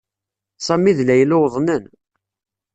[0.65, 1.83] Sami d Layla uḍnen.